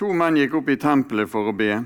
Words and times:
To 0.00 0.08
menn 0.16 0.38
gikk 0.40 0.54
opp 0.56 0.70
i 0.72 0.78
tempelet 0.80 1.28
for 1.28 1.50
å 1.50 1.56
be. 1.56 1.82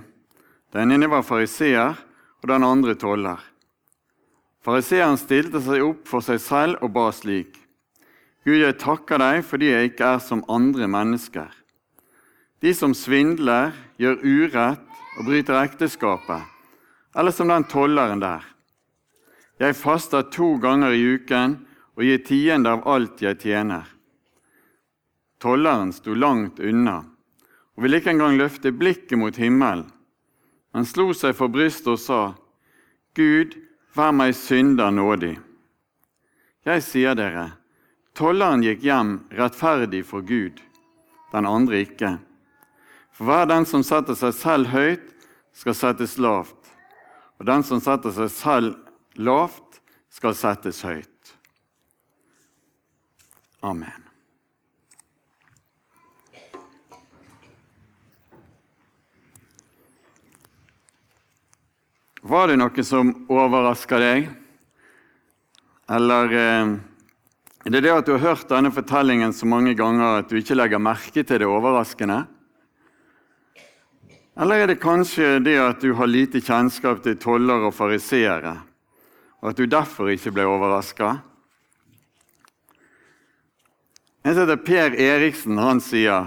Den 0.74 0.94
ene 0.94 1.08
var 1.10 1.24
fariseer, 1.26 1.96
og 2.42 2.50
den 2.50 2.62
andre 2.62 2.94
toller. 2.94 3.40
Fariseeren 4.62 5.18
stilte 5.18 5.62
seg 5.62 5.82
opp 5.82 6.06
for 6.06 6.22
seg 6.22 6.38
selv 6.42 6.82
og 6.84 6.92
ba 6.94 7.08
slik.: 7.14 7.56
Gud, 8.46 8.60
jeg 8.62 8.78
takker 8.78 9.18
deg 9.18 9.42
fordi 9.42 9.72
jeg 9.72 9.90
ikke 9.90 10.10
er 10.14 10.20
som 10.22 10.44
andre 10.46 10.86
mennesker. 10.86 11.50
De 12.62 12.74
som 12.74 12.94
svindler, 12.94 13.74
gjør 13.98 14.22
urett 14.22 14.86
og 15.18 15.26
bryter 15.26 15.58
ekteskapet, 15.64 16.46
eller 17.16 17.34
som 17.34 17.50
den 17.50 17.66
tolleren 17.66 18.22
der. 18.22 18.44
Jeg 19.58 19.74
faster 19.74 20.22
to 20.30 20.54
ganger 20.62 20.94
i 20.94 21.02
uken 21.16 21.58
og 21.96 22.04
gir 22.04 22.22
tiende 22.22 22.70
av 22.70 22.86
alt 22.86 23.22
jeg 23.24 23.40
tjener. 23.40 23.86
Tolleren 25.40 25.92
sto 25.96 26.14
langt 26.14 26.60
unna 26.60 27.00
og 27.76 27.84
ville 27.84 28.00
ikke 28.00 28.14
engang 28.16 28.38
løfte 28.40 28.72
blikket 28.72 29.18
mot 29.20 29.36
himmelen. 29.36 29.86
Han 30.76 30.84
slo 30.88 31.12
seg 31.16 31.36
for 31.36 31.52
brystet 31.52 31.92
og 31.94 32.00
sa, 32.00 32.20
Gud, 33.16 33.54
vær 33.96 34.12
meg 34.12 34.34
synder 34.36 34.92
nådig. 34.92 35.36
Jeg 36.66 36.82
sier 36.84 37.16
dere, 37.16 37.50
tolleren 38.16 38.64
gikk 38.64 38.82
hjem 38.84 39.12
rettferdig 39.38 40.02
for 40.08 40.24
Gud, 40.26 40.60
den 41.32 41.48
andre 41.48 41.84
ikke. 41.84 42.16
For 43.16 43.28
hver 43.28 43.48
den 43.48 43.64
som 43.68 43.84
setter 43.86 44.18
seg 44.18 44.34
selv 44.36 44.72
høyt, 44.72 45.12
skal 45.56 45.76
settes 45.76 46.18
lavt, 46.20 46.72
og 47.40 47.48
den 47.48 47.64
som 47.64 47.80
setter 47.80 48.12
seg 48.12 48.32
selv 48.32 48.74
lavt, 49.16 49.80
skal 50.12 50.36
settes 50.36 50.82
høyt. 50.84 51.36
Amen. 53.64 54.05
Var 62.26 62.48
det 62.50 62.56
noe 62.58 62.82
som 62.82 63.12
overraska 63.30 63.98
deg? 64.02 64.24
Eller 65.94 66.32
eh, 66.34 66.70
er 67.62 67.74
det 67.74 67.82
det 67.84 67.92
at 67.92 68.08
du 68.08 68.16
har 68.16 68.24
hørt 68.24 68.48
denne 68.50 68.72
fortellingen 68.74 69.30
så 69.30 69.46
mange 69.46 69.76
ganger 69.78 70.24
at 70.24 70.32
du 70.32 70.40
ikke 70.40 70.56
legger 70.58 70.82
merke 70.82 71.22
til 71.22 71.38
det 71.38 71.46
overraskende? 71.46 72.24
Eller 74.42 74.64
er 74.64 74.72
det 74.72 74.82
kanskje 74.82 75.36
det 75.44 75.54
at 75.62 75.78
du 75.84 75.92
har 75.94 76.10
lite 76.10 76.42
kjennskap 76.42 77.04
til 77.04 77.14
toller 77.22 77.68
og 77.68 77.76
fariseere, 77.76 78.56
og 79.38 79.52
at 79.52 79.60
du 79.62 79.70
derfor 79.70 80.10
ikke 80.10 80.34
ble 80.34 80.48
overraska? 80.50 81.12
En 84.26 84.34
som 84.34 84.42
heter 84.42 84.64
Per 84.66 84.98
Eriksen, 84.98 85.62
han 85.62 85.78
sier 85.78 86.26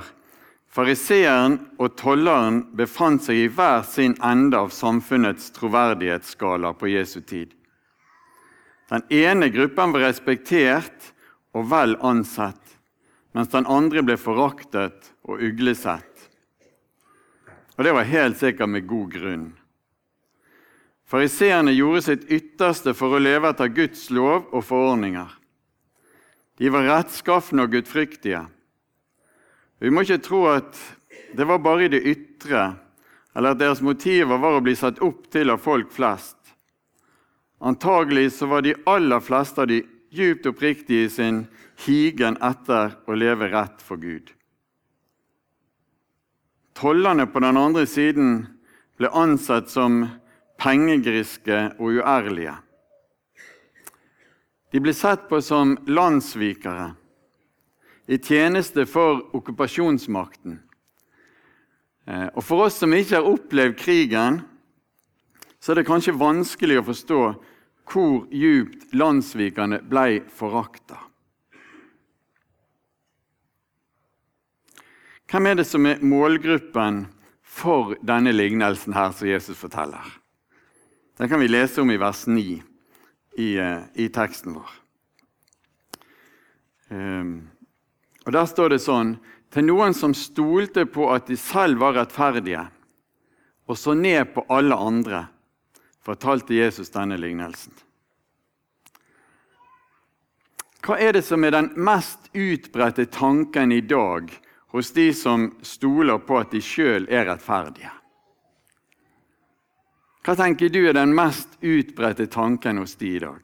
Fariseeren 0.70 1.56
og 1.82 1.96
tolleren 1.98 2.60
befant 2.78 3.24
seg 3.26 3.40
i 3.42 3.48
hver 3.50 3.82
sin 3.90 4.14
ende 4.22 4.58
av 4.60 4.70
samfunnets 4.74 5.50
troverdighetsskala 5.56 6.76
på 6.78 6.92
Jesu 6.92 7.22
tid. 7.22 7.56
Den 8.90 9.02
ene 9.14 9.50
gruppen 9.54 9.94
var 9.94 10.06
respektert 10.06 11.10
og 11.58 11.66
vel 11.72 11.96
ansett, 12.06 12.62
mens 13.34 13.50
den 13.54 13.66
andre 13.70 14.04
ble 14.06 14.18
foraktet 14.18 15.10
og 15.26 15.42
uglesett. 15.42 16.30
Og 17.78 17.86
det 17.86 17.96
var 17.96 18.10
helt 18.10 18.38
sikkert 18.38 18.70
med 18.70 18.88
god 18.90 19.10
grunn. 19.14 19.50
Fariseerne 21.10 21.74
gjorde 21.74 22.04
sitt 22.06 22.30
ytterste 22.30 22.94
for 22.94 23.16
å 23.16 23.22
leve 23.22 23.50
etter 23.50 23.72
Guds 23.74 24.10
lov 24.14 24.52
og 24.54 24.62
forordninger. 24.68 25.32
De 26.62 26.70
var 26.70 26.86
rettskafne 26.86 27.66
og 27.66 27.74
gudfryktige. 27.74 28.44
Vi 29.80 29.92
må 29.92 30.04
ikke 30.04 30.20
tro 30.24 30.44
at 30.52 30.76
det 31.36 31.46
var 31.48 31.62
bare 31.64 31.86
i 31.88 31.92
det 31.92 32.02
ytre, 32.04 32.74
eller 33.36 33.54
at 33.56 33.62
deres 33.62 33.84
motiver 33.86 34.42
var 34.42 34.58
å 34.58 34.64
bli 34.66 34.76
satt 34.76 35.00
opp 35.06 35.30
til 35.32 35.54
av 35.54 35.62
folk 35.64 35.94
flest. 35.96 36.36
Antagelig 37.60 38.34
så 38.36 38.50
var 38.52 38.64
de 38.64 38.76
aller 38.88 39.24
fleste 39.24 39.64
av 39.64 39.72
de 39.72 39.82
djupt 40.16 40.48
oppriktige 40.50 41.08
i 41.08 41.14
sin 41.14 41.44
higen 41.86 42.38
etter 42.44 42.96
å 43.08 43.16
leve 43.16 43.52
rett 43.52 43.84
for 43.84 44.02
Gud. 44.02 44.32
Tollerne 46.80 47.28
på 47.28 47.42
den 47.44 47.60
andre 47.60 47.86
siden 47.88 48.48
ble 49.00 49.12
ansett 49.16 49.72
som 49.72 50.06
pengegriske 50.60 51.60
og 51.80 52.00
uærlige. 52.00 52.56
De 54.72 54.80
ble 54.84 54.94
sett 54.94 55.28
på 55.30 55.40
som 55.44 55.76
landssvikere 55.88 56.94
i 58.10 58.18
tjeneste 58.18 58.88
for 58.90 59.22
okkupasjonsmakten. 59.38 60.58
Eh, 62.10 62.28
og 62.34 62.42
For 62.44 62.66
oss 62.66 62.80
som 62.82 62.94
ikke 62.94 63.20
har 63.20 63.28
opplevd 63.30 63.76
krigen, 63.78 64.40
så 65.62 65.72
er 65.72 65.80
det 65.80 65.90
kanskje 65.90 66.18
vanskelig 66.18 66.80
å 66.80 66.88
forstå 66.88 67.20
hvor 67.90 68.16
djupt 68.34 68.96
landssvikerne 68.98 69.82
ble 69.90 70.24
forakta. 70.34 70.98
Hvem 75.30 75.52
er 75.52 75.60
det 75.60 75.68
som 75.70 75.86
er 75.86 76.02
målgruppen 76.02 77.04
for 77.46 77.94
denne 78.02 78.34
lignelsen 78.34 78.98
her 78.98 79.14
som 79.14 79.30
Jesus 79.30 79.58
forteller? 79.62 80.16
Det 81.20 81.30
kan 81.30 81.42
vi 81.42 81.52
lese 81.52 81.84
om 81.84 81.94
i 81.94 82.02
vers 82.02 82.26
9 82.26 82.42
i, 83.38 83.58
eh, 83.60 83.86
i 83.94 84.10
teksten 84.10 84.58
vår. 84.58 84.76
Um, 86.90 87.52
og 88.30 88.34
Der 88.34 88.46
står 88.46 88.70
det 88.70 88.84
sånn 88.84 89.16
til 89.50 89.66
noen 89.66 89.96
som 89.98 90.12
stolte 90.14 90.84
på 90.86 91.08
at 91.10 91.26
de 91.26 91.34
selv 91.34 91.80
var 91.82 91.96
rettferdige, 91.98 92.62
og 93.66 93.78
så 93.78 93.96
ned 93.98 94.36
på 94.36 94.44
alle 94.54 94.76
andre, 94.78 95.22
fortalte 96.06 96.54
Jesus 96.54 96.94
denne 96.94 97.18
lignelsen. 97.18 97.74
Hva 100.86 101.00
er 101.02 101.18
det 101.18 101.24
som 101.26 101.42
er 101.42 101.56
den 101.56 101.72
mest 101.74 102.30
utbredte 102.38 103.08
tanken 103.10 103.74
i 103.74 103.82
dag 103.82 104.30
hos 104.76 104.94
de 104.94 105.08
som 105.18 105.48
stoler 105.66 106.22
på 106.22 106.38
at 106.38 106.54
de 106.54 106.62
sjøl 106.62 107.10
er 107.10 107.26
rettferdige? 107.32 107.90
Hva 110.22 110.38
tenker 110.38 110.70
du 110.70 110.84
er 110.86 110.94
den 110.94 111.18
mest 111.18 111.58
utbredte 111.66 112.30
tanken 112.30 112.78
hos 112.78 112.94
de 113.02 113.10
i 113.16 113.26
dag? 113.26 113.42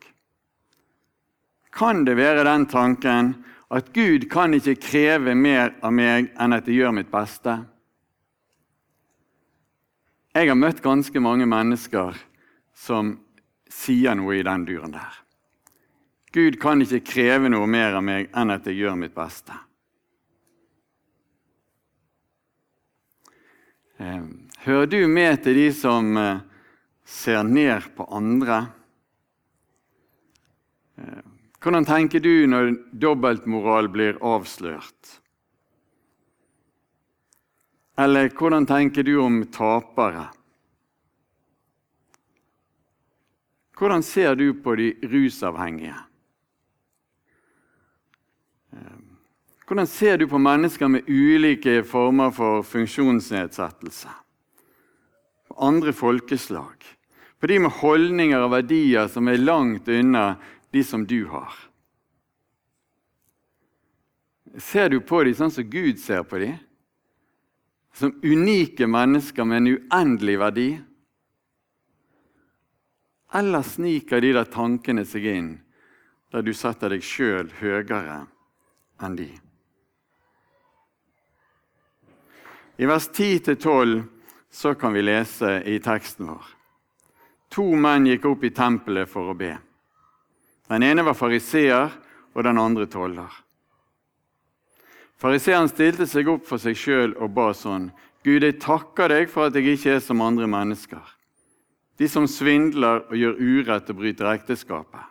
Kan 1.73 2.05
det 2.05 2.19
være 2.21 2.45
den 2.45 2.69
tanken 2.69 3.33
at 3.69 3.93
Gud 3.93 4.27
kan 4.29 4.53
ikke 4.53 4.77
kreve 4.77 5.33
mer 5.35 5.73
av 5.81 5.93
meg 5.95 6.29
enn 6.37 6.53
at 6.53 6.67
jeg 6.69 6.81
gjør 6.81 6.93
mitt 6.99 7.11
beste. 7.11 7.57
Jeg 10.35 10.51
har 10.51 10.59
møtt 10.59 10.83
ganske 10.83 11.21
mange 11.23 11.47
mennesker 11.49 12.17
som 12.75 13.15
sier 13.71 14.17
noe 14.19 14.35
i 14.37 14.43
den 14.45 14.65
duren 14.67 14.93
der. 14.93 15.21
Gud 16.35 16.59
kan 16.59 16.83
ikke 16.83 17.05
kreve 17.07 17.49
noe 17.49 17.67
mer 17.71 17.95
av 17.95 18.03
meg 18.03 18.27
enn 18.35 18.51
at 18.51 18.67
jeg 18.67 18.81
gjør 18.83 18.99
mitt 18.99 19.15
beste. 19.15 19.55
Eh, 23.97 24.23
hører 24.67 24.89
du 24.91 24.99
med 25.07 25.39
til 25.43 25.55
de 25.55 25.69
som 25.73 26.17
eh, 26.19 26.43
ser 27.07 27.47
ned 27.47 27.87
på 27.95 28.03
andre? 28.11 28.65
Eh, 31.65 31.71
hvordan 31.71 31.85
tenker 31.85 32.19
du 32.19 32.45
når 32.47 32.75
dobbeltmoral 32.93 33.89
blir 33.89 34.19
avslørt? 34.21 35.21
Eller 37.97 38.29
hvordan 38.29 38.65
tenker 38.65 39.03
du 39.03 39.17
om 39.17 39.45
tapere? 39.49 40.27
Hvordan 43.75 44.03
ser 44.03 44.35
du 44.35 44.53
på 44.53 44.75
de 44.75 44.93
rusavhengige? 45.01 45.95
Hvordan 49.65 49.87
ser 49.87 50.17
du 50.17 50.27
på 50.27 50.37
mennesker 50.37 50.87
med 50.87 51.09
ulike 51.09 51.83
former 51.83 52.31
for 52.31 52.61
funksjonsnedsettelse? 52.61 54.09
På 55.47 55.55
andre 55.65 55.93
folkeslag? 55.93 56.75
På 57.39 57.47
de 57.47 57.59
med 57.59 57.71
holdninger 57.71 58.39
og 58.39 58.51
verdier 58.53 59.07
som 59.09 59.27
er 59.27 59.41
langt 59.41 59.89
unna 59.89 60.35
de 60.75 60.83
som 60.83 61.05
du 61.07 61.25
har? 61.25 61.53
Ser 64.57 64.89
du 64.89 64.99
på 64.99 65.21
dem 65.23 65.35
sånn 65.35 65.51
som 65.51 65.69
Gud 65.71 65.99
ser 65.99 66.25
på 66.27 66.39
dem? 66.41 66.57
Som 67.95 68.11
unike 68.23 68.87
mennesker 68.87 69.47
med 69.47 69.61
en 69.61 69.69
uendelig 69.71 70.35
verdi? 70.41 70.69
Eller 73.35 73.63
sniker 73.63 74.19
de 74.23 74.33
der 74.35 74.51
tankene 74.51 75.05
seg 75.07 75.27
inn, 75.31 75.49
der 76.31 76.43
du 76.43 76.51
setter 76.51 76.91
deg 76.91 77.03
sjøl 77.03 77.47
høyere 77.61 78.25
enn 79.03 79.15
de? 79.15 79.29
I 82.75 82.89
vers 82.91 83.07
10-12 83.15 84.01
så 84.51 84.73
kan 84.75 84.91
vi 84.91 85.05
lese 85.07 85.61
i 85.63 85.79
teksten 85.79 86.27
vår. 86.27 86.51
To 87.55 87.69
menn 87.79 88.11
gikk 88.11 88.27
opp 88.27 88.43
i 88.43 88.51
tempelet 88.51 89.07
for 89.07 89.31
å 89.31 89.37
be. 89.39 89.53
Den 90.69 90.83
ene 90.83 91.05
var 91.05 91.17
fariseer, 91.17 91.93
og 92.35 92.43
den 92.43 92.57
andre 92.59 92.85
toller. 92.91 93.31
Fariseeren 95.21 95.69
stilte 95.71 96.07
seg 96.09 96.27
opp 96.27 96.43
for 96.49 96.59
seg 96.59 96.75
sjøl 96.75 97.13
og 97.15 97.31
ba 97.35 97.51
sånn.: 97.55 97.91
Gud, 98.25 98.43
jeg 98.43 98.59
takker 98.59 99.13
deg 99.13 99.29
for 99.31 99.47
at 99.47 99.55
jeg 99.55 99.77
ikke 99.77 99.93
er 99.95 100.01
som 100.03 100.23
andre 100.25 100.47
mennesker. 100.49 101.03
De 101.95 102.09
som 102.11 102.27
svindler 102.27 103.05
og 103.05 103.15
gjør 103.15 103.39
urett 103.39 103.89
og 103.93 103.99
bryter 104.01 104.31
ekteskapet. 104.33 105.05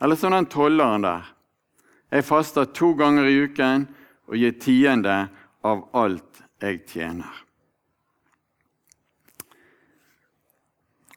Eller 0.00 0.16
som 0.16 0.32
den 0.32 0.48
tolleren 0.48 1.04
der. 1.04 1.26
Jeg 2.10 2.24
faster 2.24 2.64
to 2.64 2.94
ganger 2.96 3.28
i 3.28 3.42
uken 3.44 3.84
og 4.30 4.38
gir 4.38 4.56
tiende 4.62 5.18
av 5.62 5.82
alt 5.92 6.40
jeg 6.62 6.80
tjener. 6.88 7.34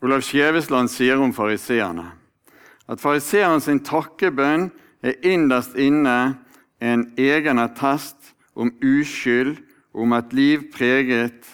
Olav 0.03 0.25
Skjevesland 0.25 0.91
sier 0.91 1.21
om 1.23 1.31
fariseerne 1.31 2.09
at 2.89 3.01
fariseeren 3.01 3.61
sin 3.63 3.81
takkebønn 3.83 4.69
er 5.03 5.19
innerst 5.25 5.77
inne 5.79 6.35
en 6.83 7.05
egen 7.17 7.61
attest 7.63 8.33
om 8.53 8.73
uskyld, 8.83 9.57
om 9.93 10.13
et 10.17 10.33
liv 10.33 10.67
preget 10.73 11.47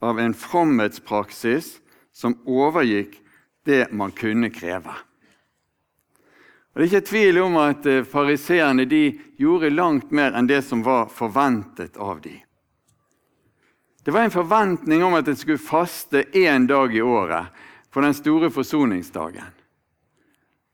av 0.00 0.20
en 0.22 0.34
fromhetspraksis 0.34 1.78
som 2.14 2.38
overgikk 2.46 3.16
det 3.66 3.90
man 3.92 4.12
kunne 4.16 4.50
kreve. 4.54 4.94
Og 6.70 6.78
Det 6.80 6.84
er 6.84 6.90
ikke 6.90 7.08
tvil 7.08 7.40
om 7.42 7.56
at 7.60 7.86
eh, 7.90 8.06
fariseerne 8.06 8.86
gjorde 8.86 9.72
langt 9.74 10.12
mer 10.14 10.36
enn 10.38 10.46
det 10.46 10.62
som 10.64 10.84
var 10.86 11.10
forventet 11.10 11.98
av 11.98 12.22
dem. 12.22 12.38
Det 14.04 14.14
var 14.14 14.24
en 14.24 14.32
forventning 14.32 15.02
om 15.04 15.14
at 15.18 15.28
en 15.28 15.36
skulle 15.36 15.60
faste 15.60 16.22
én 16.32 16.66
dag 16.66 16.94
i 16.94 17.02
året 17.02 17.50
for 17.92 18.06
den 18.06 18.14
store 18.14 18.48
forsoningsdagen. 18.50 19.50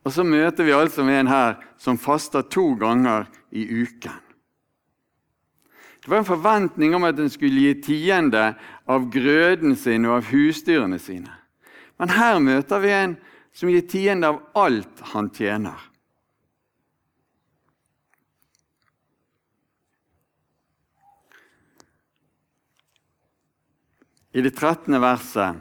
Og 0.07 0.13
så 0.15 0.23
møter 0.23 0.63
vi 0.63 0.71
altså 0.71 1.03
med 1.03 1.25
en 1.25 1.33
her 1.33 1.57
som 1.83 1.99
faster 1.99 2.45
to 2.47 2.77
ganger 2.79 3.27
i 3.51 3.65
uken. 3.67 4.23
Det 5.99 6.13
var 6.13 6.21
en 6.23 6.29
forventning 6.29 6.95
om 6.95 7.03
at 7.09 7.19
en 7.19 7.31
skulle 7.33 7.65
gi 7.65 7.73
tiende 7.83 8.53
av 8.87 9.09
grøden 9.11 9.75
sin 9.75 10.07
og 10.07 10.21
av 10.21 10.29
husdyrene 10.31 11.01
sine. 11.03 11.33
Men 11.99 12.13
her 12.15 12.39
møter 12.39 12.79
vi 12.85 12.93
en 12.95 13.17
som 13.57 13.73
gir 13.73 13.83
tiende 13.91 14.31
av 14.31 14.39
alt 14.55 15.03
han 15.11 15.33
tjener. 15.35 15.75
I 24.37 24.45
det 24.45 24.55
13. 24.55 25.01
verset 25.03 25.59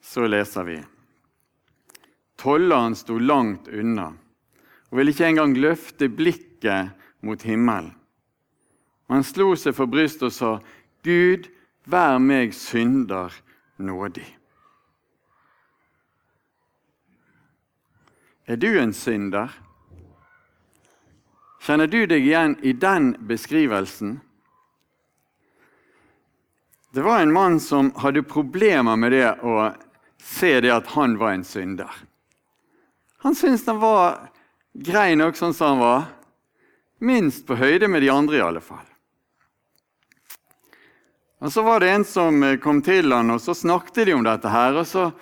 så 0.00 0.24
leser 0.24 0.64
vi 0.70 0.78
Tolleren 2.42 2.96
sto 2.98 3.20
langt 3.22 3.68
unna 3.70 4.08
og 4.90 4.98
ville 4.98 5.14
ikke 5.14 5.28
engang 5.30 5.54
løfte 5.56 6.08
blikket 6.10 6.90
mot 7.22 7.42
himmelen. 7.46 7.94
Han 9.08 9.22
slo 9.24 9.52
seg 9.56 9.76
for 9.76 9.86
brystet 9.86 10.26
og 10.26 10.34
sa, 10.34 10.50
'Gud, 11.04 11.46
vær 11.86 12.18
meg 12.18 12.54
synder 12.56 13.30
nådig.' 13.78 14.26
Er 18.46 18.56
du 18.56 18.68
en 18.80 18.92
synder? 18.92 19.52
Kjenner 21.62 21.86
du 21.86 22.06
deg 22.10 22.26
igjen 22.26 22.56
i 22.66 22.72
den 22.72 23.12
beskrivelsen? 23.28 24.16
Det 26.90 27.04
var 27.06 27.22
en 27.22 27.32
mann 27.32 27.60
som 27.60 27.92
hadde 28.02 28.26
problemer 28.26 28.96
med 28.98 29.14
det 29.14 29.28
å 29.46 29.70
se 30.18 30.58
det 30.60 30.72
at 30.74 30.90
han 30.98 31.14
var 31.22 31.36
en 31.36 31.46
synder. 31.46 31.92
Han 33.22 33.34
syntes 33.34 33.66
han 33.66 33.78
var 33.78 34.30
grei 34.74 35.12
nok 35.14 35.36
sånn 35.38 35.54
som 35.54 35.74
han 35.74 35.82
var. 35.82 36.08
Minst 37.02 37.46
på 37.46 37.54
høyde 37.58 37.88
med 37.90 38.02
de 38.02 38.10
andre, 38.10 38.38
i 38.38 38.42
alle 38.42 38.62
fall. 38.62 38.86
Og 41.42 41.52
Så 41.52 41.62
var 41.62 41.80
det 41.80 41.90
en 41.90 42.04
som 42.06 42.42
eh, 42.42 42.58
kom 42.62 42.82
til 42.82 43.12
han, 43.12 43.30
og 43.34 43.40
så 43.42 43.54
snakket 43.54 44.06
de 44.06 44.14
om 44.14 44.26
dette. 44.26 44.48
her, 44.48 44.76
og 44.78 44.86
Så 44.86 45.12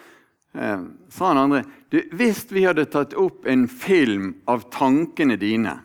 eh, 0.54 0.80
sa 1.08 1.28
han 1.28 1.44
andre 1.44 1.64
du, 1.90 1.98
hvis 2.14 2.44
vi 2.52 2.64
hadde 2.64 2.86
tatt 2.86 3.16
opp 3.18 3.46
en 3.50 3.66
film 3.68 4.34
av 4.46 4.68
tankene 4.70 5.36
dine, 5.36 5.80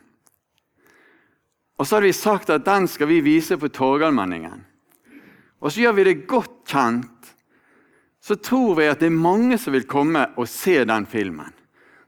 og 1.75 1.87
så 1.87 1.97
hadde 1.97 2.07
vi 2.07 2.13
sagt 2.13 2.51
at 2.53 2.67
den 2.67 2.85
skal 2.87 3.09
vi 3.09 3.23
vise 3.25 3.57
på 3.57 3.71
Torgallmenningen, 3.73 4.61
og 5.59 5.71
så 5.71 5.81
gjør 5.81 5.95
vi 5.97 6.05
det 6.05 6.27
godt 6.29 6.61
kjent, 6.69 7.31
så 8.21 8.37
tror 8.37 8.75
vi 8.77 8.87
at 8.91 9.01
det 9.01 9.09
er 9.09 9.17
mange 9.17 9.57
som 9.57 9.73
vil 9.73 9.87
komme 9.89 10.27
og 10.37 10.47
se 10.49 10.77
den 10.85 11.09
filmen. 11.09 11.51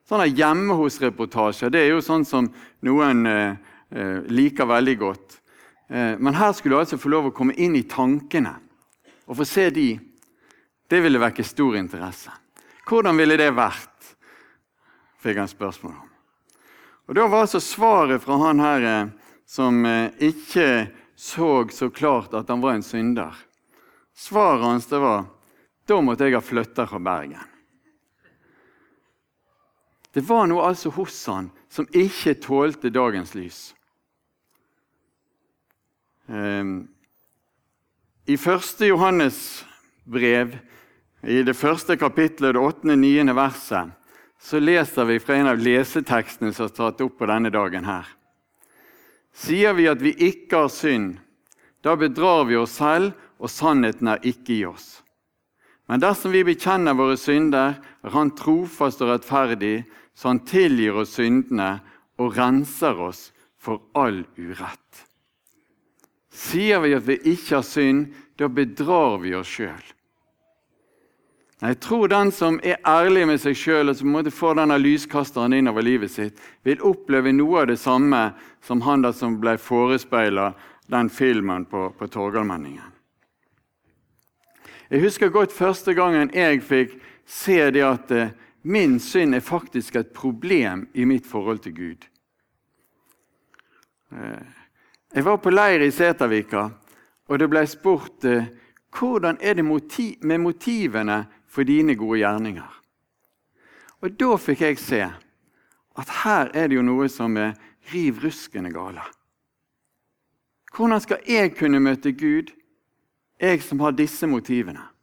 Sånne 0.07 0.29
hjemme 0.31 0.77
hos-reportasjer 0.79 1.71
det 1.73 1.83
er 1.83 1.91
jo 1.91 2.03
sånn 2.03 2.23
som 2.27 2.47
noen 2.87 3.25
eh, 3.27 3.57
eh, 3.91 4.21
liker 4.31 4.69
veldig 4.69 4.95
godt. 5.01 5.39
Eh, 5.89 6.15
men 6.19 6.37
her 6.37 6.53
skulle 6.55 6.77
du 6.77 6.83
altså 6.83 6.99
få 7.01 7.11
lov 7.11 7.29
å 7.29 7.35
komme 7.35 7.55
inn 7.59 7.75
i 7.75 7.83
tankene 7.87 8.55
og 9.27 9.41
få 9.41 9.47
se 9.47 9.69
de. 9.75 9.89
Det 10.87 11.01
ville 11.03 11.19
vekke 11.19 11.43
stor 11.43 11.75
interesse. 11.75 12.31
Hvordan 12.87 13.19
ville 13.19 13.35
det 13.39 13.51
vært? 13.51 13.97
fikk 15.27 15.41
han 15.41 15.49
spørsmål 15.51 15.91
om. 15.91 16.09
Og 17.07 17.15
Da 17.15 17.27
var 17.27 17.45
altså 17.45 17.59
svaret 17.59 18.23
fra 18.23 18.37
han 18.45 18.59
her 18.63 18.85
eh, 18.87 19.09
som 19.47 19.85
eh, 19.85 20.11
ikke 20.19 20.87
så 21.15 21.67
så 21.71 21.89
klart 21.89 22.33
at 22.33 22.49
han 22.49 22.61
var 22.61 22.77
en 22.77 22.83
synder. 22.83 23.35
Svaret 24.15 24.63
hans 24.63 24.87
det 24.87 24.99
var 24.99 25.25
da 25.87 26.01
måtte 26.01 26.27
jeg 26.27 26.35
ha 26.35 26.41
flytta 26.43 26.85
fra 26.87 26.99
Bergen. 26.99 27.56
Det 30.17 30.23
var 30.25 30.47
noe 30.49 30.63
altså 30.65 30.89
hos 30.95 31.13
han 31.29 31.51
som 31.69 31.85
ikke 31.93 32.39
tålte 32.41 32.89
dagens 32.89 33.35
lys. 33.37 33.59
Ehm, 36.25 36.87
I 38.25 38.33
1. 38.33 38.81
Johannes 38.87 39.37
brev, 40.09 40.55
i 41.21 41.43
det 41.45 41.53
første 41.53 41.99
kapitlet, 42.01 42.55
det 42.55 42.63
åttende, 42.65 42.95
niende 42.97 43.35
verset, 43.37 43.93
så 44.41 44.57
leser 44.57 45.05
vi 45.05 45.19
fra 45.21 45.37
en 45.37 45.51
av 45.51 45.61
lesetekstene 45.61 46.49
som 46.49 46.65
er 46.65 46.73
tatt 46.73 47.03
opp 47.05 47.19
på 47.21 47.29
denne 47.29 47.53
dagen 47.53 47.85
her. 47.85 48.09
Sier 49.37 49.77
vi 49.77 49.85
at 49.85 50.01
vi 50.01 50.15
ikke 50.31 50.63
har 50.63 50.73
synd, 50.73 51.19
da 51.85 51.93
bedrar 51.93 52.47
vi 52.49 52.57
oss 52.57 52.79
selv, 52.81 53.13
og 53.37 53.53
sannheten 53.53 54.09
er 54.09 54.25
ikke 54.25 54.55
i 54.55 54.65
oss. 54.65 54.95
Men 55.85 56.01
dersom 56.01 56.33
vi 56.33 56.41
bekjenner 56.43 56.97
våre 56.97 57.21
synder, 57.21 57.77
er 58.01 58.17
Han 58.17 58.33
trofast 58.33 59.01
og 59.05 59.13
rettferdig, 59.13 59.85
så 60.17 60.31
han 60.31 60.39
tilgir 60.49 60.97
oss 60.97 61.13
syndene 61.13 61.77
og 62.17 62.33
renser 62.37 62.97
oss 62.97 63.27
for 63.61 63.83
all 63.93 64.23
urett. 64.37 65.03
Sier 66.33 66.81
vi 66.81 66.95
at 66.97 67.05
vi 67.05 67.19
ikke 67.33 67.59
har 67.59 67.65
synd, 67.65 68.09
da 68.37 68.49
bedrar 68.49 69.19
vi 69.21 69.35
oss 69.37 69.51
sjøl. 69.59 69.85
Jeg 71.61 71.79
tror 71.81 72.09
den 72.09 72.29
som 72.33 72.59
er 72.61 72.81
ærlig 72.85 73.23
med 73.29 73.41
seg 73.41 73.57
sjøl 73.57 73.89
og 73.89 73.97
som 73.97 74.11
måtte 74.13 74.33
få 74.33 74.51
denne 74.57 74.77
lyskasteren 74.77 75.55
inn 75.57 75.69
over 75.69 75.85
livet 75.85 76.13
sitt, 76.13 76.37
vil 76.65 76.83
oppleve 76.85 77.33
noe 77.33 77.63
av 77.63 77.71
det 77.71 77.79
samme 77.81 78.27
som 78.65 78.83
han 78.85 79.05
der 79.05 79.13
som 79.17 79.39
ble 79.41 79.55
forespeila 79.61 80.51
den 80.89 81.09
filmen 81.09 81.65
på, 81.65 81.89
på 81.97 82.09
Torgallmenningen. 82.13 82.93
Jeg 84.89 85.03
husker 85.03 85.33
godt 85.33 85.53
første 85.53 85.93
gangen 85.97 86.29
jeg 86.33 86.61
fikk 86.63 86.93
se 87.27 87.57
det 87.73 87.83
at 87.83 88.13
eh, 88.15 88.35
Min 88.67 88.99
synd 88.99 89.35
er 89.35 89.39
faktisk 89.39 89.95
et 89.95 90.09
problem 90.11 90.89
i 90.93 91.05
mitt 91.05 91.27
forhold 91.27 91.59
til 91.63 91.75
Gud. 91.75 92.07
Eh, 94.11 94.47
jeg 95.15 95.25
var 95.25 95.37
på 95.39 95.53
leir 95.53 95.85
i 95.85 95.91
Setervika, 95.91 96.65
og 97.27 97.39
det 97.39 97.47
ble 97.47 97.63
spurt 97.67 98.27
eh, 98.27 98.49
hvordan 98.91 99.39
er 99.39 99.55
det 99.55 99.63
med 99.63 100.37
motivene 100.43 101.21
for 101.47 101.63
dine 101.63 101.95
gode 101.95 102.19
gjerninger. 102.19 102.73
Og 104.01 104.19
Da 104.19 104.35
fikk 104.35 104.61
jeg 104.61 104.79
se 104.83 105.01
at 105.97 106.09
her 106.25 106.51
er 106.53 106.67
det 106.67 106.75
jo 106.75 106.83
noe 106.83 107.07
som 107.09 107.37
er 107.37 107.55
riv 107.93 108.19
ruskende 108.23 108.73
gale. 108.75 109.01
Hvordan 110.75 111.01
skal 111.01 111.23
jeg 111.27 111.55
kunne 111.55 111.79
møte 111.79 112.11
Gud, 112.11 112.51
jeg 113.39 113.63
som 113.63 113.79
har 113.79 113.95
disse 113.95 114.27
motivene? 114.27 114.96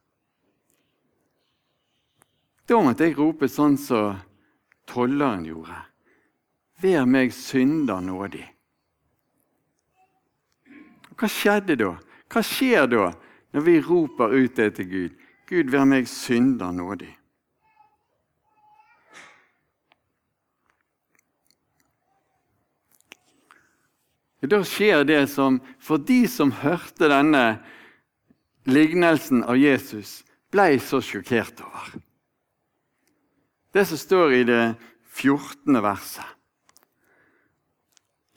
Da 2.65 2.79
måtte 2.81 3.05
jeg 3.05 3.17
rope 3.19 3.45
sånn 3.51 3.75
som 3.77 4.17
tolleren 4.89 5.45
gjorde. 5.45 5.77
Vær 6.81 7.05
meg 7.05 7.33
synder 7.33 8.01
nådig. 8.01 8.45
Hva 11.15 11.29
skjedde 11.31 11.77
da? 11.79 11.91
Hva 12.27 12.41
skjer 12.43 12.89
da 12.89 13.11
når 13.53 13.67
vi 13.67 13.75
roper 13.85 14.33
ut 14.33 14.57
det 14.57 14.71
til 14.79 14.89
Gud? 14.89 15.21
Gud, 15.45 15.69
vær 15.69 15.85
meg 15.85 16.09
synder 16.09 16.73
nådig. 16.73 17.13
Da 24.45 24.59
skjer 24.65 25.05
det 25.05 25.23
som 25.31 25.61
for 25.81 26.01
de 26.01 26.25
som 26.29 26.51
hørte 26.53 27.07
denne 27.09 27.45
lignelsen 28.69 29.45
av 29.45 29.57
Jesus, 29.57 30.19
ble 30.53 30.75
så 30.81 30.99
sjokkert 31.01 31.63
over 31.65 31.95
det 33.75 33.85
som 33.85 33.97
står 33.97 34.33
i 34.33 34.43
det 34.43 34.73
14. 35.03 35.81
verset. 35.83 36.23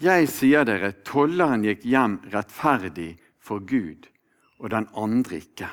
Jeg 0.03 0.27
sier 0.31 0.65
dere, 0.67 0.91
tolleren 1.07 1.63
gikk 1.63 1.85
hjem 1.87 2.17
rettferdig 2.33 3.13
for 3.39 3.63
Gud, 3.63 4.09
og 4.59 4.73
den 4.75 4.89
andre 4.99 5.39
ikke. 5.39 5.69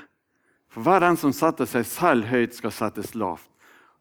For 0.70 0.86
hver 0.86 1.02
den 1.02 1.18
som 1.18 1.34
setter 1.34 1.66
seg 1.66 1.88
selv 1.90 2.30
høyt, 2.30 2.54
skal 2.54 2.76
settes 2.78 3.16
lavt. 3.18 3.50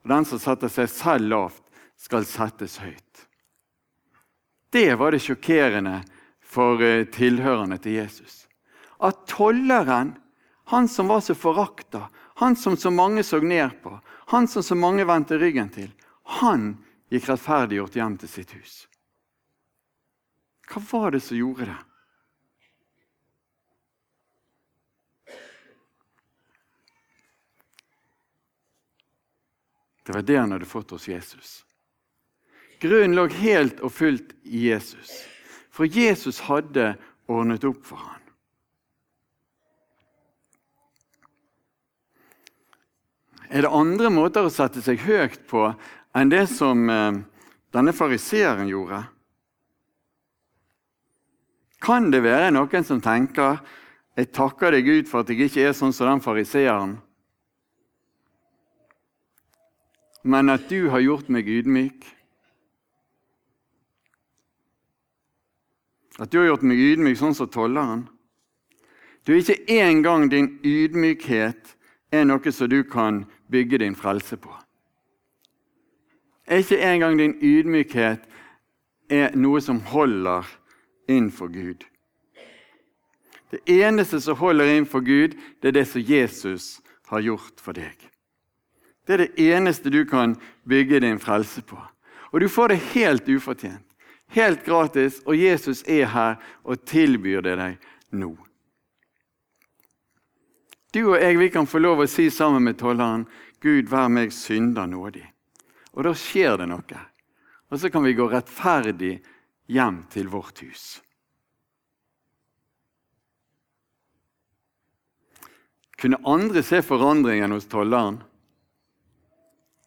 Og 0.04 0.12
den 0.12 0.28
som 0.28 0.42
setter 0.42 0.68
seg 0.68 0.90
selv 0.92 1.32
lavt, 1.32 1.64
skal 1.96 2.28
settes 2.28 2.76
høyt. 2.84 3.24
Det 4.68 4.90
var 5.00 5.16
det 5.16 5.22
sjokkerende 5.24 6.02
for 6.44 6.76
tilhørerne 6.76 7.08
tilhørende 7.16 7.80
til 7.80 8.02
Jesus. 8.02 8.42
At 9.00 9.24
tolleren, 9.32 10.12
han 10.76 10.92
som 10.92 11.08
var 11.08 11.24
så 11.24 11.32
forakta, 11.32 12.10
han 12.34 12.56
som 12.56 12.76
så 12.76 12.90
mange 12.90 13.22
så 13.22 13.40
ned 13.40 13.82
på, 13.82 14.00
han 14.26 14.48
som 14.48 14.62
så 14.62 14.74
mange 14.74 15.04
vendte 15.06 15.38
ryggen 15.38 15.70
til, 15.70 15.90
han 16.40 16.72
gikk 17.12 17.28
rettferdiggjort 17.30 17.96
hjem 17.96 18.16
til 18.18 18.30
sitt 18.30 18.54
hus. 18.56 18.78
Hva 20.66 20.80
var 20.90 21.14
det 21.14 21.20
som 21.22 21.38
gjorde 21.38 21.68
det? 21.68 21.80
Det 30.04 30.12
var 30.12 30.22
det 30.22 30.36
han 30.36 30.52
hadde 30.52 30.68
fått 30.68 30.90
hos 30.90 31.08
Jesus. 31.08 31.64
Grunnen 32.80 33.14
lå 33.16 33.28
helt 33.40 33.80
og 33.80 33.92
fullt 33.92 34.34
i 34.42 34.66
Jesus. 34.68 35.14
For 35.72 35.88
Jesus 35.88 36.42
hadde 36.44 36.96
ordnet 37.30 37.64
opp 37.64 37.80
for 37.86 38.02
ham. 38.02 38.23
Er 43.54 43.62
det 43.62 43.70
andre 43.70 44.10
måter 44.10 44.46
å 44.46 44.50
sette 44.50 44.82
seg 44.82 45.04
høyt 45.06 45.44
på 45.50 45.68
enn 46.18 46.32
det 46.32 46.44
som 46.50 46.88
eh, 46.90 47.20
denne 47.74 47.94
fariseeren 47.94 48.66
gjorde? 48.70 49.04
Kan 51.84 52.10
det 52.10 52.24
være 52.24 52.50
noen 52.54 52.86
som 52.86 53.02
tenker 53.04 53.60
jeg 54.14 54.30
takker 54.34 54.74
deg 54.74 54.86
Gud 54.86 55.10
for 55.10 55.22
at 55.22 55.30
jeg 55.30 55.48
ikke 55.48 55.68
er 55.68 55.74
sånn 55.74 55.94
som 55.94 56.10
den 56.10 56.22
fariseeren? 56.22 56.98
men 60.24 60.48
at 60.48 60.68
du 60.72 60.88
har 60.88 61.04
gjort 61.04 61.28
meg 61.28 61.48
ydmyk. 61.48 62.06
At 66.16 66.32
du 66.32 66.38
har 66.40 66.48
gjort 66.48 66.64
meg 66.64 66.80
ydmyk 66.80 67.18
sånn 67.20 67.36
som 67.36 67.50
tolleren. 67.52 68.06
Du, 69.24 69.34
Ikke 69.36 69.58
engang 69.68 70.28
din 70.32 70.54
ydmykhet 70.64 71.74
er 72.14 72.24
noe 72.28 72.52
som 72.52 72.70
du 72.70 72.82
kan 72.86 73.24
bygge 73.50 73.82
din 73.82 73.96
frelse 73.98 74.36
på. 74.36 74.52
Ikke 76.50 76.78
engang 76.78 77.18
din 77.18 77.36
ydmykhet 77.40 78.24
er 79.10 79.36
noe 79.36 79.60
som 79.60 79.80
holder 79.80 80.48
inn 81.08 81.30
for 81.32 81.52
Gud. 81.52 81.84
Det 83.50 83.60
eneste 83.70 84.20
som 84.20 84.36
holder 84.36 84.72
inn 84.76 84.86
for 84.86 85.04
Gud, 85.04 85.36
det 85.62 85.70
er 85.70 85.78
det 85.78 85.86
som 85.88 86.02
Jesus 86.02 86.80
har 87.08 87.20
gjort 87.20 87.60
for 87.62 87.76
deg. 87.76 87.94
Det 89.06 89.14
er 89.14 89.24
det 89.24 89.50
eneste 89.52 89.92
du 89.92 90.04
kan 90.08 90.36
bygge 90.68 91.00
din 91.00 91.20
frelse 91.20 91.62
på. 91.62 91.78
Og 92.32 92.40
du 92.40 92.48
får 92.48 92.72
det 92.72 92.80
helt 92.94 93.28
ufortjent, 93.28 93.84
helt 94.34 94.64
gratis, 94.64 95.20
og 95.26 95.38
Jesus 95.38 95.84
er 95.86 96.08
her 96.10 96.40
og 96.64 96.82
tilbyr 96.88 97.44
det 97.44 97.56
deg 97.60 97.76
nå. 98.10 98.34
Du 100.94 101.00
og 101.08 101.18
jeg 101.18 101.38
vi 101.40 101.50
kan 101.50 101.66
få 101.66 101.80
lov 101.82 102.04
å 102.04 102.10
si 102.10 102.28
sammen 102.30 102.62
med 102.62 102.78
tolleren 102.78 103.26
'Gud, 103.58 103.88
vær 103.90 104.06
meg 104.12 104.30
synder 104.32 104.86
nådig'. 104.86 105.26
Og 105.98 106.04
da 106.06 106.12
skjer 106.14 106.58
det 106.60 106.68
noe. 106.70 107.00
Og 107.70 107.80
så 107.80 107.90
kan 107.90 108.04
vi 108.04 108.14
gå 108.14 108.28
rettferdig 108.30 109.16
hjem 109.66 110.04
til 110.12 110.28
vårt 110.30 110.60
hus. 110.62 111.00
Kunne 115.98 116.20
andre 116.28 116.62
se 116.62 116.82
forandringen 116.82 117.50
hos 117.50 117.66
tolleren? 117.66 118.20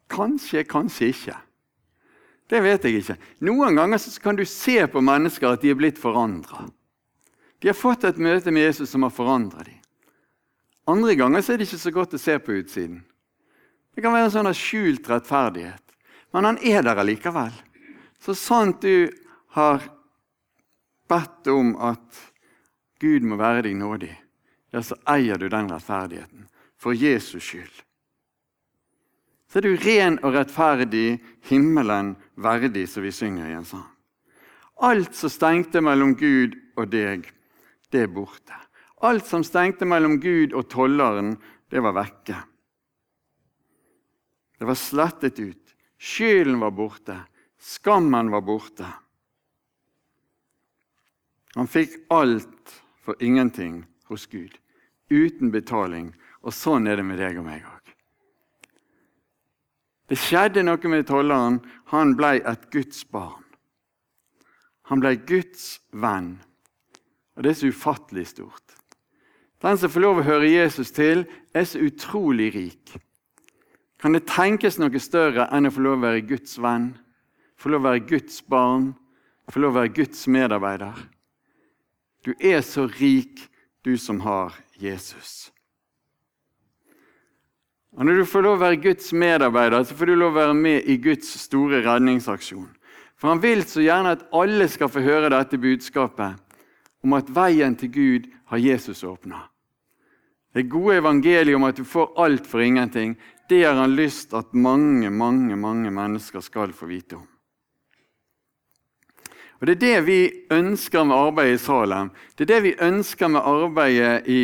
Kanskje, 0.10 0.64
kanskje 0.64 1.12
ikke. 1.14 1.38
Det 2.48 2.64
vet 2.64 2.84
jeg 2.84 3.04
ikke. 3.04 3.18
Noen 3.44 3.76
ganger 3.76 4.02
kan 4.24 4.36
du 4.36 4.46
se 4.48 4.80
på 4.88 5.04
mennesker 5.04 5.52
at 5.54 5.62
de 5.62 5.72
er 5.72 5.80
blitt 5.80 6.00
forandra. 6.00 6.66
De 7.60 7.70
har 7.70 7.78
fått 7.78 8.08
et 8.08 8.18
møte 8.18 8.52
med 8.52 8.70
Jesus 8.70 8.90
som 8.90 9.04
har 9.04 9.14
forandra 9.14 9.64
dem. 9.68 9.77
Andre 10.88 11.16
ganger 11.20 11.44
er 11.44 11.60
det 11.60 11.68
ikke 11.68 11.82
så 11.82 11.94
godt 11.96 12.16
å 12.16 12.22
se 12.22 12.38
på 12.40 12.60
utsiden. 12.62 13.02
Det 13.96 14.04
kan 14.04 14.14
være 14.14 14.30
en 14.30 14.36
sånn 14.36 14.52
skjult 14.56 15.10
rettferdighet. 15.10 15.84
Men 16.36 16.52
han 16.52 16.60
er 16.64 16.86
der 16.86 17.02
allikevel. 17.02 17.56
Så 18.22 18.36
sant 18.38 18.84
du 18.84 19.10
har 19.58 19.84
bedt 21.10 21.50
om 21.52 21.74
at 21.82 22.22
Gud 23.02 23.26
må 23.28 23.38
være 23.40 23.68
deg 23.68 23.76
nådig, 23.80 24.14
ja, 24.74 24.82
så 24.84 24.98
eier 25.08 25.40
du 25.40 25.48
den 25.50 25.70
rettferdigheten 25.72 26.48
for 26.78 26.98
Jesus 26.98 27.46
skyld 27.46 27.84
så 29.48 29.60
er 29.62 29.64
du 29.64 29.78
ren 29.80 30.20
og 30.22 30.36
rettferdig, 30.36 31.20
himmelen 31.48 32.16
verdig, 32.36 32.88
som 32.92 33.06
vi 33.06 33.14
synger 33.16 33.48
i 33.48 33.56
en 33.56 33.68
sang. 33.68 33.86
Alt 34.84 35.16
som 35.18 35.32
stengte 35.32 35.82
mellom 35.82 36.14
Gud 36.20 36.58
og 36.78 36.92
deg, 36.92 37.26
det 37.90 38.04
er 38.06 38.12
borte. 38.12 38.58
Alt 38.98 39.26
som 39.26 39.44
stengte 39.46 39.86
mellom 39.86 40.18
Gud 40.20 40.56
og 40.58 40.70
tolleren, 40.74 41.36
det 41.70 41.84
var 41.86 41.94
vekke. 41.98 42.38
Det 44.58 44.66
var 44.66 44.80
slettet 44.80 45.40
ut. 45.40 45.76
Skylden 45.98 46.60
var 46.60 46.72
borte. 46.72 47.20
Skammen 47.62 48.32
var 48.34 48.42
borte. 48.42 48.88
Han 51.58 51.70
fikk 51.70 51.94
alt 52.14 52.74
for 53.02 53.16
ingenting 53.24 53.86
hos 54.10 54.26
Gud, 54.26 54.54
uten 55.10 55.52
betaling. 55.52 56.12
Og 56.42 56.54
sånn 56.54 56.88
er 56.88 57.00
det 57.00 57.06
med 57.06 57.22
deg 57.22 57.38
og 57.42 57.48
meg 57.48 57.66
òg. 57.66 57.94
Det 60.08 60.18
skjedde 60.22 60.64
noe 60.64 60.90
med 60.90 61.08
tolleren. 61.10 61.60
Han 61.92 62.16
ble 62.18 62.38
et 62.40 62.70
Guds 62.72 63.04
barn. 63.12 63.44
Han 64.88 65.02
ble 65.04 65.18
Guds 65.28 65.82
venn. 65.92 66.38
Og 67.36 67.44
det 67.44 67.52
er 67.52 67.60
så 67.60 67.72
ufattelig 67.74 68.30
stort. 68.32 68.78
Den 69.62 69.78
som 69.78 69.90
får 69.90 70.04
lov 70.04 70.22
å 70.22 70.28
høre 70.28 70.50
Jesus 70.52 70.92
til, 70.94 71.26
er 71.54 71.66
så 71.66 71.82
utrolig 71.82 72.52
rik. 72.54 72.94
Kan 73.98 74.14
det 74.14 74.28
tenkes 74.30 74.78
noe 74.78 75.02
større 75.02 75.48
enn 75.54 75.70
å 75.70 75.74
få 75.74 75.82
lov 75.82 75.98
å 75.98 76.06
være 76.06 76.26
Guds 76.30 76.60
venn, 76.62 76.92
få 77.58 77.74
lov 77.74 77.82
å 77.82 77.90
være 77.90 78.06
Guds 78.12 78.44
barn, 78.46 78.92
få 79.50 79.64
lov 79.64 79.74
å 79.74 79.80
være 79.80 79.96
Guds 79.98 80.28
medarbeider? 80.30 81.00
Du 82.26 82.34
er 82.38 82.62
så 82.62 82.86
rik, 83.00 83.42
du 83.82 83.96
som 83.98 84.20
har 84.22 84.54
Jesus. 84.78 85.50
Og 87.98 88.06
Når 88.06 88.20
du 88.20 88.26
får 88.30 88.44
lov 88.46 88.60
å 88.60 88.62
være 88.62 88.82
Guds 88.84 89.10
medarbeider, 89.14 89.82
så 89.84 89.96
får 89.98 90.12
du 90.12 90.16
lov 90.16 90.36
å 90.36 90.42
være 90.44 90.54
med 90.54 90.86
i 90.86 91.00
Guds 91.02 91.32
store 91.42 91.82
redningsaksjon. 91.82 92.68
For 93.18 93.32
han 93.32 93.42
vil 93.42 93.64
så 93.66 93.82
gjerne 93.82 94.14
at 94.14 94.28
alle 94.36 94.68
skal 94.70 94.92
få 94.94 95.02
høre 95.02 95.32
dette 95.34 95.58
budskapet 95.58 96.38
om 97.08 97.16
at 97.16 97.32
veien 97.32 97.78
til 97.80 97.92
Gud 97.94 98.28
har 98.52 98.60
Jesus 98.60 99.06
åpna. 99.08 99.46
Det 100.54 100.68
gode 100.68 101.00
evangeliet 101.00 101.56
om 101.56 101.66
at 101.68 101.80
du 101.80 101.86
får 101.88 102.14
alt 102.20 102.48
for 102.48 102.64
ingenting, 102.64 103.16
det 103.48 103.64
har 103.64 103.80
han 103.80 103.96
lyst 103.96 104.36
at 104.36 104.52
mange, 104.54 105.10
mange, 105.10 105.56
mange 105.56 105.92
mennesker 105.92 106.44
skal 106.44 106.76
få 106.76 106.90
vite 106.92 107.16
om. 107.16 107.26
Og 109.58 109.66
Det 109.66 109.78
er 109.78 109.82
det 109.82 110.06
vi 110.06 110.22
ønsker 110.54 111.04
med 111.04 111.16
arbeidet 111.16 111.62
i 111.62 111.64
Salem. 111.64 112.12
Det 112.36 112.46
er 112.46 112.54
det 112.54 112.64
vi 112.64 112.76
ønsker 112.78 113.28
med 113.28 113.42
arbeidet 113.42 114.28
i 114.30 114.42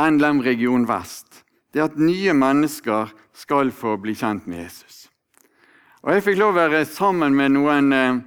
NLM 0.00 0.40
region 0.46 0.86
vest 0.88 1.42
det 1.70 1.80
er 1.80 1.86
at 1.86 1.98
nye 2.02 2.34
mennesker 2.34 3.12
skal 3.36 3.70
få 3.74 3.94
bli 4.02 4.14
kjent 4.18 4.48
med 4.50 4.64
Jesus. 4.64 5.06
Og 6.02 6.14
Jeg 6.14 6.24
fikk 6.24 6.40
lov 6.40 6.54
å 6.54 6.58
være 6.58 6.86
sammen 6.88 7.36
med 7.36 7.54
noen 7.54 7.92
eh, 7.94 8.20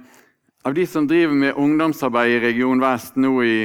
av 0.64 0.74
de 0.74 0.86
som 0.86 1.06
driver 1.06 1.34
med 1.34 1.54
ungdomsarbeid 1.60 2.30
i 2.30 2.40
Region 2.40 2.80
Vest 2.80 3.18
nå 3.20 3.32
i, 3.44 3.56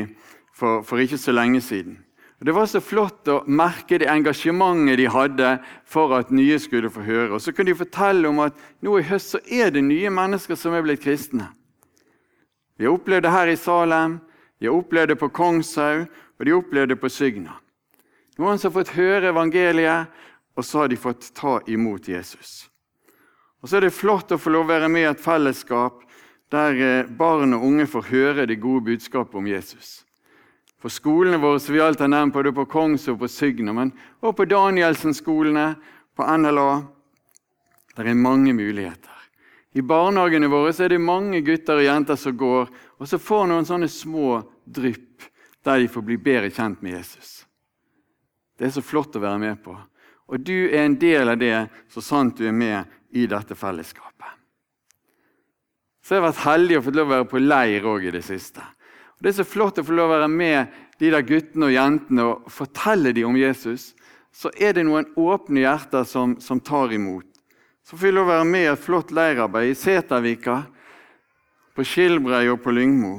for, 0.55 0.83
for, 0.83 0.99
ikke 0.99 1.19
så 1.19 1.31
lenge 1.31 1.61
siden. 1.63 1.97
Og 2.39 2.45
Det 2.45 2.55
var 2.55 2.67
så 2.71 2.79
flott 2.83 3.27
å 3.31 3.41
merke 3.47 3.99
det 3.99 4.07
engasjementet 4.11 4.99
de 4.99 5.07
hadde 5.11 5.53
for 5.87 6.15
at 6.15 6.31
nye 6.31 6.59
skulle 6.59 6.91
få 6.91 7.03
høre. 7.03 7.33
Og 7.35 7.41
Så 7.41 7.51
kunne 7.51 7.71
de 7.71 7.79
fortelle 7.79 8.27
om 8.27 8.39
at 8.43 8.55
nå 8.83 8.97
i 8.99 9.07
høst 9.07 9.35
så 9.35 9.41
er 9.47 9.71
det 9.75 9.83
nye 9.83 10.11
mennesker 10.11 10.59
som 10.59 10.75
er 10.75 10.83
blitt 10.83 11.03
kristne. 11.03 11.49
De 12.79 12.87
har 12.87 12.95
opplevd 12.95 13.27
det 13.27 13.35
her 13.35 13.51
i 13.51 13.59
Salem, 13.59 14.19
de 14.59 14.67
har 14.67 14.75
opplevd 14.75 15.13
det 15.13 15.19
på 15.19 15.31
Kongshaug, 15.35 16.07
og 16.07 16.45
de 16.45 16.51
har 16.51 16.59
opplevd 16.59 16.93
det 16.93 16.99
på 16.99 17.11
Sygna. 17.11 17.55
Noen 18.39 18.59
som 18.59 18.71
har 18.71 18.79
fått 18.79 18.95
høre 18.95 19.31
evangeliet, 19.33 20.07
og 20.55 20.63
så 20.63 20.83
har 20.83 20.91
de 20.91 20.99
fått 20.99 21.31
ta 21.35 21.59
imot 21.67 22.07
Jesus. 22.07 22.69
Og 23.59 23.67
Så 23.67 23.77
er 23.77 23.87
det 23.87 23.95
flott 23.95 24.31
å 24.31 24.39
få 24.39 24.51
lov 24.51 24.67
å 24.67 24.71
være 24.71 24.87
med 24.91 25.03
i 25.03 25.11
et 25.11 25.23
fellesskap 25.23 26.03
der 26.49 26.81
eh, 26.81 27.09
barn 27.09 27.53
og 27.53 27.65
unge 27.65 27.87
får 27.87 28.07
høre 28.09 28.45
det 28.49 28.61
gode 28.61 28.87
budskapet 28.89 29.35
om 29.35 29.47
Jesus. 29.47 30.03
For 30.79 30.91
skolene 30.93 31.41
våre 31.41 31.59
som 31.59 31.75
vi 31.75 31.81
alltid 31.83 32.07
har 32.07 32.13
nevnt, 32.13 32.33
både 32.33 32.53
på 32.55 32.65
Kongs 32.71 33.07
og 33.11 33.19
på 33.19 33.27
Sygna, 33.27 33.73
men 33.75 33.91
også 34.21 34.37
på 34.37 34.47
Danielsen-skolene, 34.49 35.73
på 36.15 36.25
NLA 36.37 36.71
Det 37.95 38.07
er 38.07 38.15
mange 38.15 38.53
muligheter. 38.53 39.15
I 39.75 39.81
barnehagene 39.81 40.47
våre 40.47 40.71
er 40.71 40.89
det 40.89 41.01
mange 41.03 41.41
gutter 41.43 41.81
og 41.81 41.83
jenter 41.83 42.15
som 42.15 42.37
går, 42.37 42.69
og 42.97 43.07
så 43.07 43.19
får 43.19 43.47
noen 43.49 43.67
sånne 43.67 43.89
små 43.91 44.39
drypp 44.63 45.27
der 45.67 45.79
de 45.79 45.89
får 45.91 46.05
bli 46.07 46.17
bedre 46.17 46.49
kjent 46.49 46.81
med 46.81 46.95
Jesus. 46.95 47.43
Det 48.57 48.69
er 48.69 48.73
så 48.75 48.83
flott 48.83 49.15
å 49.15 49.23
være 49.23 49.39
med 49.39 49.59
på. 49.63 49.75
Og 50.31 50.39
du 50.39 50.69
er 50.69 50.85
en 50.85 50.95
del 50.99 51.29
av 51.29 51.37
det 51.41 51.67
så 51.91 52.01
sant 52.01 52.37
du 52.37 52.47
er 52.47 52.55
med 52.55 52.87
i 53.11 53.27
dette 53.27 53.55
fellesskapet. 53.55 54.38
Så 56.09 56.15
jeg 56.15 56.23
har 56.23 56.31
vært 56.31 56.41
heldig 56.41 56.77
og 56.79 56.85
fått 56.87 56.95
lov 56.97 57.05
å 57.05 57.13
være 57.13 57.25
på 57.29 57.39
leir 57.43 57.83
òg 57.85 58.05
i 58.09 58.11
det 58.15 58.23
siste. 58.25 58.63
Og 59.13 59.21
det 59.21 59.29
er 59.29 59.35
så 59.37 59.43
flott 59.45 59.77
å 59.77 59.83
få 59.85 59.93
lov 59.93 60.09
å 60.09 60.15
være 60.15 60.29
med 60.33 60.79
de 60.97 61.11
der 61.13 61.21
guttene 61.21 61.67
og 61.67 61.75
jentene 61.75 62.25
og 62.25 62.47
fortelle 62.49 63.11
dem 63.13 63.27
om 63.29 63.37
Jesus. 63.37 63.91
Så 64.33 64.49
er 64.57 64.73
det 64.73 64.87
noen 64.87 65.05
åpne 65.13 65.61
hjerter 65.61 66.07
som, 66.09 66.33
som 66.41 66.57
tar 66.65 66.95
imot. 66.97 67.27
Så 67.85 67.93
får 67.93 68.07
vi 68.07 68.13
lov 68.15 68.25
å 68.25 68.31
være 68.31 68.49
med 68.49 68.65
i 68.65 68.71
et 68.71 68.81
flott 68.81 69.13
leirarbeid 69.13 69.69
i 69.69 69.77
Setervika, 69.77 70.57
på 71.77 71.85
Skilbrei 71.85 72.41
og 72.49 72.57
på 72.65 72.73
Lyngmo. 72.73 73.13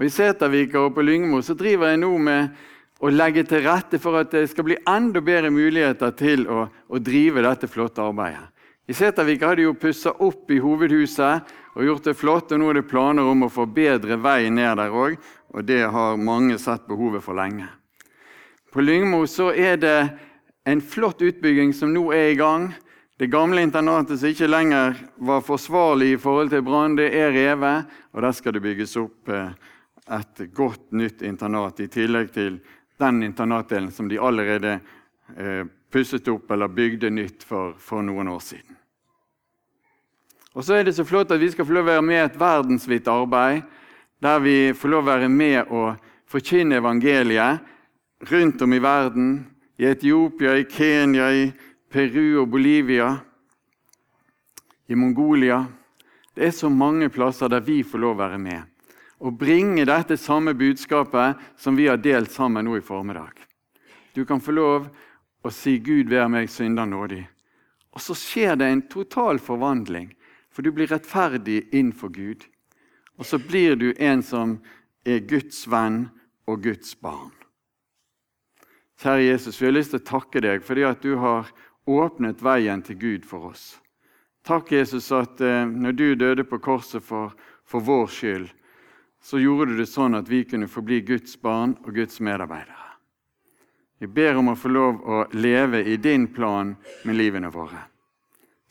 Og 0.00 0.08
I 0.08 0.12
Setervika 0.16 0.86
og 0.86 0.96
på 0.96 1.04
Lyngmo 1.04 1.44
så 1.44 1.52
driver 1.52 1.92
jeg 1.92 2.00
nå 2.00 2.14
med 2.16 2.64
å 3.04 3.12
legge 3.12 3.44
til 3.44 3.60
rette 3.68 4.00
for 4.00 4.22
at 4.22 4.32
det 4.32 4.46
skal 4.48 4.70
bli 4.70 4.80
enda 4.88 5.20
bedre 5.20 5.52
muligheter 5.52 6.16
til 6.16 6.48
å, 6.48 6.64
å 6.88 6.96
drive 7.12 7.44
dette 7.44 7.68
flotte 7.68 8.00
arbeidet. 8.00 8.55
I 8.86 8.94
Setervik 8.94 9.42
har 9.42 9.56
de 9.56 9.66
jo 9.66 9.74
pussa 9.74 10.12
opp 10.22 10.50
i 10.50 10.60
hovedhuset 10.62 11.54
og 11.74 11.84
gjort 11.84 12.06
det 12.06 12.14
flott. 12.14 12.52
og 12.52 12.60
Nå 12.60 12.70
er 12.70 12.80
det 12.80 12.88
planer 12.90 13.26
om 13.26 13.42
å 13.42 13.50
få 13.50 13.66
bedre 13.66 14.18
vei 14.22 14.46
ned 14.50 14.78
der 14.78 14.94
òg, 14.94 15.16
og 15.50 15.66
det 15.66 15.82
har 15.90 16.20
mange 16.20 16.58
sett 16.62 16.86
behovet 16.86 17.24
for 17.24 17.34
lenge. 17.34 17.66
På 18.72 18.84
Lyngmo 18.84 19.24
så 19.26 19.50
er 19.50 19.76
det 19.82 19.98
en 20.66 20.82
flott 20.82 21.22
utbygging 21.22 21.72
som 21.74 21.92
nå 21.94 22.10
er 22.14 22.32
i 22.32 22.38
gang. 22.38 22.68
Det 23.18 23.30
gamle 23.32 23.62
internatet 23.64 24.20
som 24.20 24.28
ikke 24.28 24.50
lenger 24.50 24.98
var 25.16 25.42
forsvarlig 25.42 26.12
i 26.12 26.18
forhold 26.20 26.50
til 26.52 26.62
brann, 26.66 26.98
det 26.98 27.08
er 27.16 27.32
revet, 27.32 27.86
og 28.12 28.22
der 28.22 28.34
skal 28.36 28.52
det 28.52 28.62
bygges 28.66 28.96
opp 29.00 29.32
eh, 29.32 29.54
et 30.18 30.42
godt 30.54 30.92
nytt 30.92 31.24
internat, 31.24 31.80
i 31.80 31.88
tillegg 31.88 32.28
til 32.34 32.60
den 33.00 33.22
internatdelen 33.24 33.90
som 33.90 34.10
de 34.10 34.20
allerede 34.20 34.78
eh, 35.36 35.64
pusset 35.92 36.28
opp 36.28 36.50
eller 36.50 36.68
bygde 36.68 37.10
nytt 37.10 37.46
for, 37.48 37.72
for, 37.80 38.04
noen 38.04 38.28
år 38.28 38.42
siden. 38.44 38.75
Og 40.56 40.64
så 40.64 40.78
er 40.78 40.86
det 40.86 40.94
så 40.96 41.04
flott 41.04 41.32
at 41.34 41.40
vi 41.42 41.50
skal 41.52 41.66
få 41.68 41.76
lov 41.76 41.84
å 41.84 41.92
være 41.92 42.04
med 42.06 42.16
i 42.16 42.24
et 42.24 42.38
verdensvidt 42.40 43.08
arbeid, 43.12 43.64
der 44.24 44.38
vi 44.40 44.56
får 44.72 44.92
lov 44.92 45.04
å 45.04 45.10
være 45.10 45.28
med 45.28 45.68
og 45.68 45.98
forkynne 46.32 46.80
evangeliet 46.80 47.60
rundt 48.30 48.64
om 48.64 48.72
i 48.72 48.80
verden. 48.80 49.34
I 49.76 49.90
Etiopia, 49.90 50.54
i 50.56 50.64
Kenya, 50.64 51.28
i 51.28 51.50
Peru 51.92 52.40
og 52.40 52.48
Bolivia, 52.48 53.10
i 54.88 54.96
Mongolia. 54.96 55.60
Det 56.32 56.48
er 56.48 56.56
så 56.56 56.70
mange 56.72 57.10
plasser 57.12 57.52
der 57.52 57.60
vi 57.60 57.82
får 57.84 58.00
lov 58.00 58.16
å 58.16 58.22
være 58.24 58.40
med 58.40 58.72
og 59.24 59.38
bringe 59.40 59.86
dette 59.88 60.16
samme 60.20 60.52
budskapet 60.56 61.40
som 61.56 61.76
vi 61.76 61.86
har 61.88 62.00
delt 62.00 62.32
sammen 62.32 62.66
nå 62.66 62.76
i 62.76 62.84
formiddag. 62.84 63.32
Du 64.12 64.24
kan 64.28 64.40
få 64.40 64.52
lov 64.52 64.88
å 65.44 65.52
si 65.52 65.78
'Gud 65.78 66.10
vær 66.10 66.28
meg 66.28 66.50
synder 66.50 66.84
nådig'. 66.84 67.24
Og 67.96 68.00
så 68.00 68.14
skjer 68.14 68.56
det 68.56 68.66
en 68.68 68.82
total 68.82 69.38
forvandling, 69.38 70.12
for 70.56 70.64
du 70.64 70.72
blir 70.72 70.88
rettferdig 70.88 71.66
innenfor 71.68 72.08
Gud. 72.08 72.46
Og 73.20 73.28
så 73.28 73.36
blir 73.38 73.76
du 73.76 73.90
en 74.00 74.22
som 74.24 74.54
er 75.04 75.20
Guds 75.28 75.66
venn 75.68 76.06
og 76.48 76.62
Guds 76.64 76.94
barn. 76.96 77.34
Kjære 78.96 79.26
Jesus, 79.26 79.58
vi 79.60 79.66
har 79.68 79.74
lyst 79.76 79.92
til 79.92 80.00
å 80.00 80.08
takke 80.08 80.40
deg 80.40 80.64
fordi 80.64 80.86
at 80.88 81.02
du 81.04 81.18
har 81.20 81.50
åpnet 81.84 82.40
veien 82.40 82.80
til 82.82 82.96
Gud 82.96 83.26
for 83.28 83.50
oss. 83.50 83.74
Takk, 84.48 84.72
Jesus, 84.72 85.10
at 85.12 85.42
eh, 85.44 85.66
når 85.68 85.92
du 85.92 86.06
døde 86.14 86.46
på 86.48 86.58
korset 86.64 87.04
for, 87.04 87.34
for 87.68 87.84
vår 87.84 88.06
skyld, 88.14 88.46
så 89.20 89.42
gjorde 89.42 89.74
du 89.74 89.82
det 89.82 89.88
sånn 89.90 90.16
at 90.16 90.30
vi 90.30 90.40
kunne 90.48 90.70
få 90.72 90.80
bli 90.86 91.02
Guds 91.04 91.36
barn 91.42 91.74
og 91.84 91.92
Guds 91.98 92.16
medarbeidere. 92.24 92.94
Vi 94.00 94.08
ber 94.08 94.40
om 94.40 94.52
å 94.52 94.56
få 94.56 94.72
lov 94.72 95.04
å 95.04 95.20
leve 95.36 95.82
i 95.84 95.98
din 96.00 96.30
plan 96.32 96.72
med 97.04 97.20
livene 97.20 97.52
våre. 97.52 97.84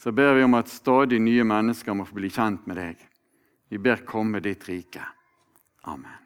Så 0.06 0.12
ber 0.12 0.34
vi 0.34 0.44
om 0.44 0.54
at 0.54 0.68
stadig 0.70 1.18
nye 1.18 1.42
mennesker 1.44 1.96
må 1.98 2.04
få 2.06 2.20
bli 2.20 2.30
kjent 2.30 2.68
med 2.70 2.78
deg. 2.78 3.00
Vi 3.74 3.80
ber 3.82 4.04
komme 4.06 4.38
ditt 4.38 4.68
rike. 4.70 5.02
Amen. 5.90 6.25